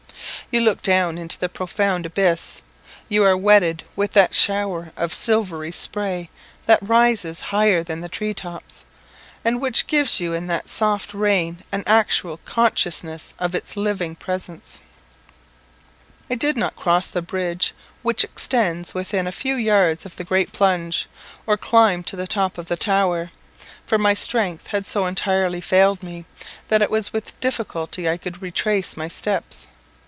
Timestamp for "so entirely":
24.85-25.61